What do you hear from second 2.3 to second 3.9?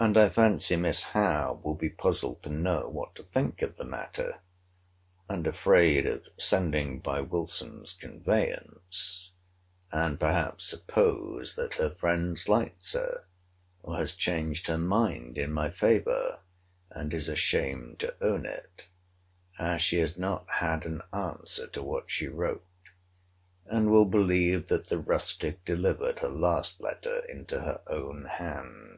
to know what to think of the